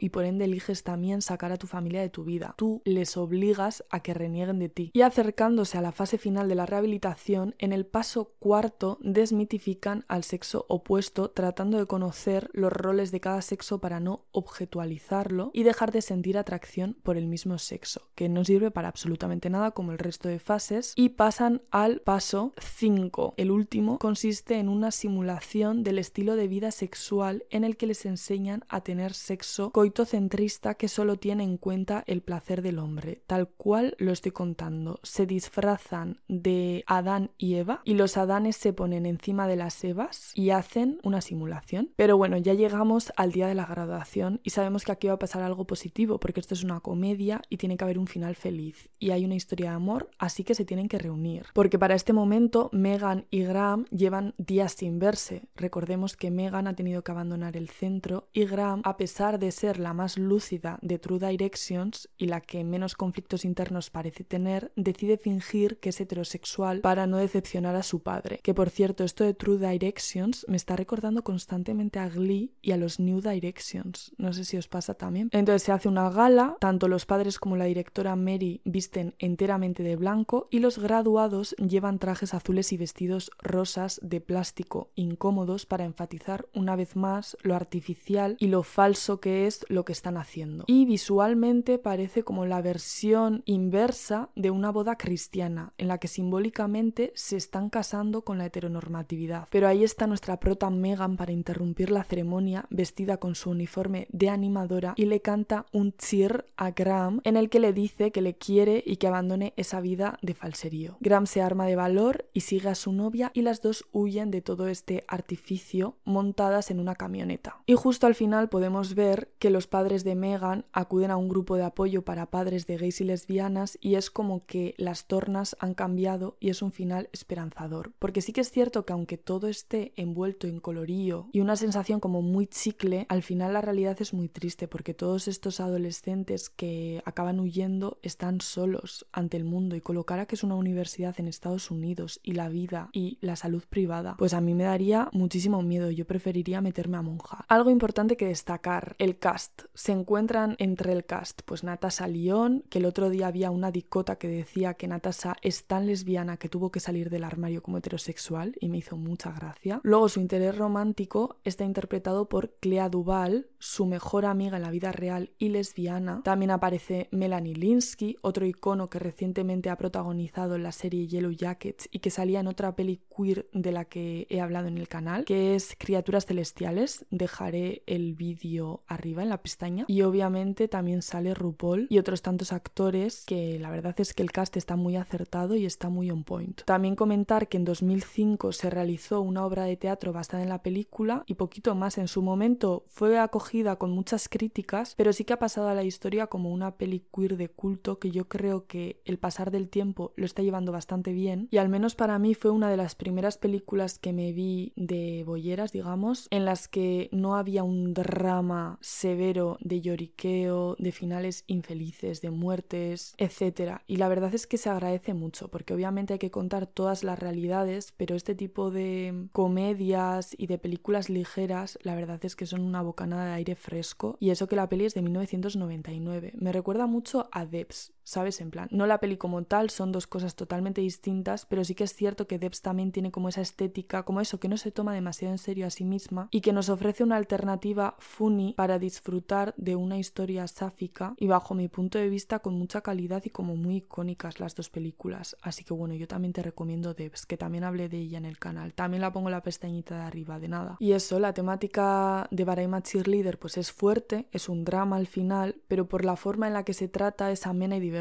y 0.00 0.10
por 0.10 0.24
ende 0.24 0.44
eliges 0.44 0.82
también 0.82 1.22
sacar 1.22 1.52
a 1.52 1.56
tu 1.56 1.66
familia 1.66 2.00
de 2.00 2.10
tu 2.10 2.24
vida. 2.24 2.54
Tú 2.56 2.82
les 2.84 3.16
obligas 3.16 3.84
a 3.90 4.00
que 4.00 4.14
renieguen 4.14 4.58
de 4.58 4.68
ti. 4.68 4.90
Y 4.92 5.02
acercándose 5.02 5.78
a 5.78 5.82
la 5.82 5.92
fase 5.92 6.18
final 6.18 6.48
de 6.48 6.54
la 6.54 6.66
rehabilitación, 6.66 7.54
en 7.58 7.72
el 7.72 7.86
paso 7.86 8.34
cuarto 8.38 8.98
desmitifican 9.00 10.04
al 10.08 10.24
sexo 10.24 10.66
opuesto 10.68 11.30
tratando 11.30 11.78
de 11.78 11.86
conocer 11.86 12.50
los 12.52 12.72
roles 12.72 13.10
de 13.10 13.20
cada 13.20 13.40
sexo 13.40 13.80
para 13.80 14.00
no 14.00 14.26
objetualizarlo 14.32 15.50
y 15.54 15.62
dejar 15.62 15.92
de 15.92 16.02
sentir 16.02 16.36
atracción 16.36 16.96
por 17.02 17.16
el 17.16 17.26
mismo 17.26 17.58
sexo, 17.58 18.08
que 18.14 18.28
no 18.28 18.44
sirve 18.44 18.70
para 18.70 18.88
absolutamente 18.88 19.50
nada 19.50 19.70
como 19.70 19.92
el 19.92 19.98
resto 19.98 20.28
de 20.28 20.38
fases, 20.38 20.92
y 20.94 21.10
pasan 21.10 21.62
al 21.70 22.00
paso 22.00 22.52
5. 22.58 23.34
El 23.36 23.50
último 23.50 23.98
consiste 23.98 24.58
en 24.58 24.68
una 24.68 24.90
simulación 24.90 25.82
del 25.82 25.98
estilo 25.98 26.36
de 26.36 26.48
vida 26.48 26.70
sexual 26.70 27.44
en 27.50 27.64
el 27.64 27.76
que 27.76 27.86
les 27.86 28.04
enseñan 28.04 28.64
a 28.68 28.82
tener 28.82 29.14
sexo 29.14 29.37
coitocentrista 29.72 30.74
que 30.74 30.88
solo 30.88 31.16
tiene 31.16 31.44
en 31.44 31.56
cuenta 31.56 32.04
el 32.06 32.22
placer 32.22 32.62
del 32.62 32.78
hombre, 32.78 33.22
tal 33.26 33.48
cual 33.48 33.94
lo 33.98 34.12
estoy 34.12 34.32
contando. 34.32 35.00
Se 35.02 35.26
disfrazan 35.26 36.20
de 36.28 36.84
Adán 36.86 37.30
y 37.38 37.54
Eva 37.54 37.82
y 37.84 37.94
los 37.94 38.16
Adanes 38.16 38.56
se 38.56 38.72
ponen 38.72 39.06
encima 39.06 39.46
de 39.46 39.56
las 39.56 39.82
Evas 39.84 40.32
y 40.34 40.50
hacen 40.50 41.00
una 41.02 41.20
simulación. 41.20 41.90
Pero 41.96 42.16
bueno, 42.16 42.36
ya 42.36 42.54
llegamos 42.54 43.12
al 43.16 43.32
día 43.32 43.46
de 43.46 43.54
la 43.54 43.66
graduación 43.66 44.40
y 44.42 44.50
sabemos 44.50 44.84
que 44.84 44.92
aquí 44.92 45.08
va 45.08 45.14
a 45.14 45.18
pasar 45.18 45.42
algo 45.42 45.66
positivo 45.66 46.18
porque 46.18 46.40
esto 46.40 46.54
es 46.54 46.64
una 46.64 46.80
comedia 46.80 47.42
y 47.48 47.56
tiene 47.56 47.76
que 47.76 47.84
haber 47.84 47.98
un 47.98 48.06
final 48.06 48.34
feliz 48.34 48.88
y 48.98 49.10
hay 49.10 49.24
una 49.24 49.34
historia 49.34 49.70
de 49.70 49.76
amor, 49.76 50.10
así 50.18 50.44
que 50.44 50.54
se 50.54 50.64
tienen 50.64 50.88
que 50.88 50.98
reunir. 50.98 51.46
Porque 51.52 51.78
para 51.78 51.94
este 51.94 52.12
momento 52.12 52.70
Megan 52.72 53.26
y 53.30 53.42
Graham 53.42 53.84
llevan 53.90 54.34
días 54.38 54.72
sin 54.72 54.98
verse. 54.98 55.48
Recordemos 55.54 56.16
que 56.16 56.30
Megan 56.30 56.66
ha 56.66 56.74
tenido 56.74 57.02
que 57.02 57.12
abandonar 57.12 57.56
el 57.56 57.68
centro 57.68 58.28
y 58.32 58.44
Graham, 58.44 58.80
a 58.84 58.96
pesar 58.96 59.27
de 59.36 59.52
ser 59.52 59.78
la 59.78 59.92
más 59.92 60.16
lúcida 60.16 60.78
de 60.80 60.98
True 60.98 61.18
Directions 61.18 62.08
y 62.16 62.26
la 62.26 62.40
que 62.40 62.64
menos 62.64 62.94
conflictos 62.94 63.44
internos 63.44 63.90
parece 63.90 64.24
tener, 64.24 64.72
decide 64.76 65.18
fingir 65.18 65.78
que 65.78 65.90
es 65.90 66.00
heterosexual 66.00 66.80
para 66.80 67.06
no 67.06 67.18
decepcionar 67.18 67.76
a 67.76 67.82
su 67.82 68.00
padre. 68.00 68.40
Que 68.42 68.54
por 68.54 68.70
cierto, 68.70 69.04
esto 69.04 69.24
de 69.24 69.34
True 69.34 69.58
Directions 69.58 70.46
me 70.48 70.56
está 70.56 70.76
recordando 70.76 71.22
constantemente 71.22 71.98
a 71.98 72.08
Glee 72.08 72.54
y 72.62 72.72
a 72.72 72.78
los 72.78 72.98
New 72.98 73.20
Directions. 73.20 74.12
No 74.16 74.32
sé 74.32 74.44
si 74.44 74.56
os 74.56 74.68
pasa 74.68 74.94
también. 74.94 75.28
Entonces 75.32 75.64
se 75.64 75.72
hace 75.72 75.88
una 75.88 76.08
gala, 76.08 76.56
tanto 76.60 76.88
los 76.88 77.04
padres 77.04 77.38
como 77.38 77.56
la 77.56 77.66
directora 77.66 78.16
Mary 78.16 78.62
visten 78.64 79.14
enteramente 79.18 79.82
de 79.82 79.96
blanco 79.96 80.48
y 80.50 80.60
los 80.60 80.78
graduados 80.78 81.54
llevan 81.56 81.98
trajes 81.98 82.32
azules 82.32 82.72
y 82.72 82.76
vestidos 82.76 83.30
rosas 83.42 84.00
de 84.02 84.20
plástico 84.20 84.90
incómodos 84.94 85.66
para 85.66 85.84
enfatizar 85.84 86.46
una 86.54 86.76
vez 86.76 86.96
más 86.96 87.36
lo 87.42 87.54
artificial 87.54 88.36
y 88.38 88.48
lo 88.48 88.62
falso 88.62 89.17
que 89.20 89.46
es 89.46 89.64
lo 89.68 89.84
que 89.84 89.92
están 89.92 90.16
haciendo. 90.16 90.64
Y 90.66 90.84
visualmente 90.84 91.78
parece 91.78 92.22
como 92.22 92.46
la 92.46 92.62
versión 92.62 93.42
inversa 93.46 94.30
de 94.34 94.50
una 94.50 94.70
boda 94.70 94.96
cristiana, 94.96 95.72
en 95.78 95.88
la 95.88 95.98
que 95.98 96.08
simbólicamente 96.08 97.12
se 97.14 97.36
están 97.36 97.70
casando 97.70 98.22
con 98.22 98.38
la 98.38 98.46
heteronormatividad. 98.46 99.48
Pero 99.50 99.68
ahí 99.68 99.84
está 99.84 100.06
nuestra 100.06 100.38
prota 100.40 100.70
Megan 100.70 101.16
para 101.16 101.32
interrumpir 101.32 101.90
la 101.90 102.04
ceremonia 102.04 102.66
vestida 102.70 103.18
con 103.18 103.34
su 103.34 103.50
uniforme 103.50 104.06
de 104.10 104.28
animadora 104.28 104.94
y 104.96 105.06
le 105.06 105.20
canta 105.20 105.66
un 105.72 105.92
cheer 105.96 106.46
a 106.56 106.70
Graham 106.70 107.20
en 107.24 107.36
el 107.36 107.50
que 107.50 107.60
le 107.60 107.72
dice 107.72 108.12
que 108.12 108.22
le 108.22 108.34
quiere 108.34 108.82
y 108.86 108.96
que 108.96 109.06
abandone 109.08 109.54
esa 109.56 109.80
vida 109.80 110.18
de 110.22 110.34
falserío. 110.34 110.96
Graham 111.00 111.26
se 111.26 111.42
arma 111.42 111.66
de 111.66 111.76
valor 111.76 112.26
y 112.32 112.40
sigue 112.40 112.68
a 112.68 112.74
su 112.74 112.92
novia 112.92 113.30
y 113.34 113.42
las 113.42 113.62
dos 113.62 113.84
huyen 113.92 114.30
de 114.30 114.42
todo 114.42 114.68
este 114.68 115.04
artificio 115.08 115.96
montadas 116.04 116.70
en 116.70 116.80
una 116.80 116.94
camioneta. 116.94 117.62
Y 117.66 117.74
justo 117.74 118.06
al 118.06 118.14
final 118.14 118.48
podemos 118.48 118.94
ver 118.94 119.07
que 119.38 119.50
los 119.50 119.66
padres 119.66 120.04
de 120.04 120.14
Megan 120.14 120.64
acuden 120.72 121.10
a 121.10 121.16
un 121.16 121.28
grupo 121.28 121.56
de 121.56 121.64
apoyo 121.64 122.02
para 122.02 122.30
padres 122.30 122.66
de 122.66 122.76
gays 122.76 123.00
y 123.00 123.04
lesbianas 123.04 123.78
y 123.80 123.94
es 123.94 124.10
como 124.10 124.44
que 124.46 124.74
las 124.78 125.06
tornas 125.06 125.56
han 125.60 125.74
cambiado 125.74 126.36
y 126.40 126.50
es 126.50 126.62
un 126.62 126.72
final 126.72 127.08
esperanzador. 127.12 127.92
Porque 127.98 128.20
sí 128.20 128.32
que 128.32 128.40
es 128.40 128.50
cierto 128.50 128.84
que 128.84 128.92
aunque 128.92 129.18
todo 129.18 129.48
esté 129.48 129.92
envuelto 129.96 130.46
en 130.46 130.60
colorío 130.60 131.28
y 131.32 131.40
una 131.40 131.56
sensación 131.56 132.00
como 132.00 132.22
muy 132.22 132.46
chicle, 132.46 133.06
al 133.08 133.22
final 133.22 133.52
la 133.52 133.60
realidad 133.60 133.96
es 134.00 134.12
muy 134.12 134.28
triste 134.28 134.68
porque 134.68 134.94
todos 134.94 135.28
estos 135.28 135.60
adolescentes 135.60 136.50
que 136.50 137.02
acaban 137.04 137.40
huyendo 137.40 137.98
están 138.02 138.40
solos 138.40 139.06
ante 139.12 139.36
el 139.36 139.44
mundo 139.44 139.76
y 139.76 139.80
colocar 139.80 140.18
a 140.18 140.26
que 140.26 140.34
es 140.34 140.42
una 140.42 140.54
universidad 140.54 141.14
en 141.18 141.28
Estados 141.28 141.70
Unidos 141.70 142.20
y 142.22 142.32
la 142.32 142.48
vida 142.48 142.90
y 142.92 143.18
la 143.20 143.36
salud 143.36 143.64
privada, 143.68 144.16
pues 144.18 144.34
a 144.34 144.40
mí 144.40 144.54
me 144.54 144.64
daría 144.64 145.08
muchísimo 145.12 145.62
miedo, 145.62 145.90
yo 145.90 146.06
preferiría 146.06 146.60
meterme 146.60 146.96
a 146.96 147.02
monja. 147.02 147.44
Algo 147.48 147.70
importante 147.70 148.16
que 148.16 148.26
destacar, 148.26 148.87
el 148.98 149.18
cast. 149.18 149.62
Se 149.74 149.92
encuentran 149.92 150.56
entre 150.58 150.92
el 150.92 151.04
cast, 151.04 151.42
pues 151.44 151.64
Natasha 151.64 152.08
Lyon, 152.08 152.64
que 152.68 152.78
el 152.78 152.86
otro 152.86 153.10
día 153.10 153.26
había 153.26 153.50
una 153.50 153.70
dicota 153.70 154.16
que 154.16 154.28
decía 154.28 154.74
que 154.74 154.88
Natasha 154.88 155.36
es 155.42 155.64
tan 155.64 155.86
lesbiana 155.86 156.36
que 156.36 156.48
tuvo 156.48 156.70
que 156.70 156.80
salir 156.80 157.10
del 157.10 157.24
armario 157.24 157.62
como 157.62 157.78
heterosexual 157.78 158.56
y 158.60 158.68
me 158.68 158.78
hizo 158.78 158.96
mucha 158.96 159.32
gracia. 159.32 159.80
Luego 159.82 160.08
su 160.08 160.20
interés 160.20 160.56
romántico 160.56 161.36
está 161.44 161.64
interpretado 161.64 162.28
por 162.28 162.54
Clea 162.60 162.88
Duval, 162.88 163.48
su 163.58 163.86
mejor 163.86 164.24
amiga 164.24 164.56
en 164.56 164.62
la 164.62 164.70
vida 164.70 164.92
real 164.92 165.30
y 165.38 165.48
lesbiana. 165.48 166.22
También 166.24 166.50
aparece 166.50 167.08
Melanie 167.10 167.54
Linsky, 167.54 168.16
otro 168.22 168.46
icono 168.46 168.88
que 168.88 168.98
recientemente 168.98 169.70
ha 169.70 169.76
protagonizado 169.76 170.56
en 170.56 170.62
la 170.62 170.72
serie 170.72 171.06
Yellow 171.06 171.32
Jackets 171.32 171.88
y 171.90 171.98
que 172.00 172.10
salía 172.10 172.40
en 172.40 172.46
otra 172.46 172.74
peli 172.76 173.00
queer 173.16 173.48
de 173.52 173.72
la 173.72 173.84
que 173.84 174.26
he 174.30 174.40
hablado 174.40 174.68
en 174.68 174.78
el 174.78 174.88
canal, 174.88 175.24
que 175.24 175.54
es 175.54 175.74
Criaturas 175.78 176.26
Celestiales. 176.26 177.06
Dejaré 177.10 177.82
el 177.86 178.14
vídeo 178.14 178.77
arriba 178.86 179.22
en 179.22 179.28
la 179.28 179.42
pestaña. 179.42 179.84
Y 179.88 180.02
obviamente 180.02 180.68
también 180.68 181.02
sale 181.02 181.34
RuPaul 181.34 181.86
y 181.90 181.98
otros 181.98 182.22
tantos 182.22 182.52
actores 182.52 183.24
que 183.26 183.58
la 183.58 183.70
verdad 183.70 183.94
es 183.98 184.14
que 184.14 184.22
el 184.22 184.32
cast 184.32 184.56
está 184.56 184.76
muy 184.76 184.96
acertado 184.96 185.54
y 185.54 185.64
está 185.64 185.88
muy 185.88 186.10
on 186.10 186.24
point. 186.24 186.62
También 186.64 186.96
comentar 186.96 187.48
que 187.48 187.56
en 187.56 187.64
2005 187.64 188.52
se 188.52 188.70
realizó 188.70 189.20
una 189.20 189.44
obra 189.44 189.64
de 189.64 189.76
teatro 189.76 190.12
basada 190.12 190.42
en 190.42 190.48
la 190.48 190.62
película 190.62 191.22
y 191.26 191.34
poquito 191.34 191.74
más 191.74 191.98
en 191.98 192.08
su 192.08 192.22
momento 192.22 192.84
fue 192.88 193.18
acogida 193.18 193.76
con 193.76 193.90
muchas 193.90 194.28
críticas, 194.28 194.94
pero 194.96 195.12
sí 195.12 195.24
que 195.24 195.32
ha 195.32 195.38
pasado 195.38 195.68
a 195.68 195.74
la 195.74 195.84
historia 195.84 196.26
como 196.26 196.50
una 196.50 196.76
peli 196.76 197.04
queer 197.14 197.36
de 197.36 197.48
culto 197.48 197.98
que 197.98 198.10
yo 198.10 198.28
creo 198.28 198.66
que 198.66 199.00
el 199.04 199.18
pasar 199.18 199.50
del 199.50 199.68
tiempo 199.68 200.12
lo 200.16 200.26
está 200.26 200.42
llevando 200.42 200.72
bastante 200.72 201.12
bien 201.12 201.48
y 201.50 201.58
al 201.58 201.68
menos 201.68 201.94
para 201.94 202.18
mí 202.18 202.34
fue 202.34 202.50
una 202.50 202.70
de 202.70 202.76
las 202.76 202.94
primeras 202.94 203.38
películas 203.38 203.98
que 203.98 204.12
me 204.12 204.32
vi 204.32 204.72
de 204.76 205.24
bolleras, 205.24 205.72
digamos, 205.72 206.28
en 206.30 206.44
las 206.44 206.68
que 206.68 207.08
no 207.12 207.36
había 207.36 207.62
un 207.62 207.94
drama 207.94 208.67
severo 208.80 209.56
de 209.60 209.80
lloriqueo, 209.80 210.76
de 210.78 210.92
finales 210.92 211.44
infelices, 211.46 212.20
de 212.20 212.30
muertes, 212.30 213.14
etc. 213.16 213.80
Y 213.86 213.96
la 213.96 214.08
verdad 214.08 214.34
es 214.34 214.46
que 214.46 214.58
se 214.58 214.68
agradece 214.68 215.14
mucho 215.14 215.48
porque 215.48 215.74
obviamente 215.74 216.14
hay 216.14 216.18
que 216.18 216.30
contar 216.30 216.66
todas 216.66 217.04
las 217.04 217.18
realidades, 217.18 217.92
pero 217.96 218.16
este 218.16 218.34
tipo 218.34 218.70
de 218.70 219.28
comedias 219.32 220.34
y 220.36 220.46
de 220.46 220.58
películas 220.58 221.08
ligeras, 221.08 221.78
la 221.82 221.94
verdad 221.94 222.24
es 222.24 222.36
que 222.36 222.46
son 222.46 222.60
una 222.60 222.82
bocanada 222.82 223.26
de 223.26 223.32
aire 223.32 223.54
fresco 223.54 224.16
y 224.20 224.30
eso 224.30 224.48
que 224.48 224.56
la 224.56 224.68
peli 224.68 224.84
es 224.84 224.94
de 224.94 225.02
1999. 225.02 226.32
Me 226.36 226.52
recuerda 226.52 226.86
mucho 226.86 227.28
a 227.32 227.46
Debs, 227.46 227.92
¿sabes? 228.08 228.40
En 228.40 228.50
plan, 228.50 228.68
no 228.70 228.86
la 228.86 229.00
peli 229.00 229.18
como 229.18 229.42
tal, 229.42 229.68
son 229.68 229.92
dos 229.92 230.06
cosas 230.06 230.34
totalmente 230.34 230.80
distintas, 230.80 231.44
pero 231.44 231.62
sí 231.62 231.74
que 231.74 231.84
es 231.84 231.94
cierto 231.94 232.26
que 232.26 232.38
Debs 232.38 232.62
también 232.62 232.90
tiene 232.90 233.10
como 233.10 233.28
esa 233.28 233.42
estética, 233.42 234.04
como 234.04 234.22
eso, 234.22 234.40
que 234.40 234.48
no 234.48 234.56
se 234.56 234.70
toma 234.70 234.94
demasiado 234.94 235.32
en 235.32 235.38
serio 235.38 235.66
a 235.66 235.70
sí 235.70 235.84
misma 235.84 236.28
y 236.30 236.40
que 236.40 236.54
nos 236.54 236.70
ofrece 236.70 237.04
una 237.04 237.16
alternativa 237.16 237.96
funny 237.98 238.54
para 238.54 238.78
disfrutar 238.78 239.52
de 239.58 239.76
una 239.76 239.98
historia 239.98 240.48
sáfica 240.48 241.12
y 241.18 241.26
bajo 241.26 241.54
mi 241.54 241.68
punto 241.68 241.98
de 241.98 242.08
vista 242.08 242.38
con 242.38 242.54
mucha 242.54 242.80
calidad 242.80 243.22
y 243.26 243.30
como 243.30 243.56
muy 243.56 243.76
icónicas 243.76 244.40
las 244.40 244.54
dos 244.54 244.70
películas. 244.70 245.36
Así 245.42 245.62
que 245.62 245.74
bueno, 245.74 245.94
yo 245.94 246.08
también 246.08 246.32
te 246.32 246.42
recomiendo 246.42 246.94
Debs, 246.94 247.26
que 247.26 247.36
también 247.36 247.64
hablé 247.64 247.90
de 247.90 247.98
ella 247.98 248.16
en 248.16 248.24
el 248.24 248.38
canal. 248.38 248.72
También 248.72 249.02
la 249.02 249.12
pongo 249.12 249.28
la 249.28 249.42
pestañita 249.42 249.96
de 249.96 250.02
arriba, 250.04 250.40
de 250.40 250.48
nada. 250.48 250.76
Y 250.80 250.92
eso, 250.92 251.20
la 251.20 251.34
temática 251.34 252.26
de 252.30 252.44
Baraima 252.44 252.82
Cheerleader 252.82 253.38
pues 253.38 253.58
es 253.58 253.70
fuerte, 253.70 254.28
es 254.32 254.48
un 254.48 254.64
drama 254.64 254.96
al 254.96 255.06
final, 255.06 255.56
pero 255.68 255.90
por 255.90 256.06
la 256.06 256.16
forma 256.16 256.46
en 256.46 256.54
la 256.54 256.64
que 256.64 256.72
se 256.72 256.88
trata 256.88 257.30
es 257.30 257.46
amena 257.46 257.76
y 257.76 257.80
divertida 257.80 257.97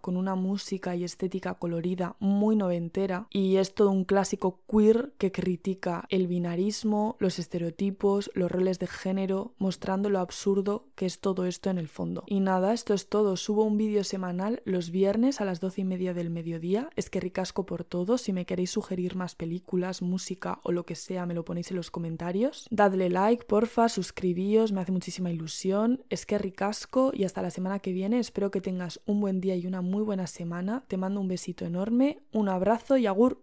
con 0.00 0.16
una 0.16 0.34
música 0.34 0.94
y 0.96 1.04
estética 1.04 1.54
colorida 1.54 2.16
muy 2.18 2.56
noventera 2.56 3.26
y 3.30 3.56
es 3.56 3.74
todo 3.74 3.90
un 3.90 4.04
clásico 4.04 4.60
queer 4.70 5.12
que 5.18 5.32
critica 5.32 6.04
el 6.08 6.26
binarismo, 6.26 7.16
los 7.18 7.38
estereotipos, 7.38 8.30
los 8.34 8.50
roles 8.50 8.78
de 8.78 8.86
género, 8.86 9.54
mostrando 9.58 10.08
lo 10.08 10.20
absurdo 10.20 10.86
que 10.94 11.06
es 11.06 11.20
todo 11.20 11.46
esto 11.46 11.70
en 11.70 11.78
el 11.78 11.88
fondo. 11.88 12.24
Y 12.26 12.40
nada, 12.40 12.72
esto 12.72 12.94
es 12.94 13.08
todo. 13.08 13.36
Subo 13.36 13.64
un 13.64 13.76
vídeo 13.76 14.04
semanal 14.04 14.62
los 14.64 14.90
viernes 14.90 15.40
a 15.40 15.44
las 15.44 15.60
doce 15.60 15.82
y 15.82 15.84
media 15.84 16.14
del 16.14 16.30
mediodía. 16.30 16.90
Es 16.96 17.10
que 17.10 17.20
ricasco 17.20 17.66
por 17.66 17.84
todo. 17.84 18.18
Si 18.18 18.32
me 18.32 18.46
queréis 18.46 18.70
sugerir 18.70 19.16
más 19.16 19.34
películas, 19.34 20.02
música 20.02 20.60
o 20.62 20.72
lo 20.72 20.84
que 20.84 20.94
sea, 20.94 21.26
me 21.26 21.34
lo 21.34 21.44
ponéis 21.44 21.70
en 21.70 21.76
los 21.76 21.90
comentarios. 21.90 22.66
Dadle 22.70 23.10
like, 23.10 23.44
porfa, 23.44 23.88
suscribíos, 23.88 24.72
me 24.72 24.80
hace 24.80 24.92
muchísima 24.92 25.30
ilusión. 25.30 26.04
Es 26.10 26.26
que 26.26 26.38
ricasco 26.38 27.10
y 27.14 27.24
hasta 27.24 27.42
la 27.42 27.50
semana 27.50 27.78
que 27.78 27.92
viene. 27.92 28.18
Espero 28.18 28.50
que 28.50 28.60
tengas 28.60 29.00
un 29.06 29.20
día 29.38 29.54
y 29.54 29.66
una 29.66 29.82
muy 29.82 30.02
buena 30.02 30.26
semana. 30.26 30.82
Te 30.88 30.96
mando 30.96 31.20
un 31.20 31.28
besito 31.28 31.64
enorme, 31.64 32.22
un 32.32 32.48
abrazo 32.48 32.96
y 32.96 33.06
agur. 33.06 33.42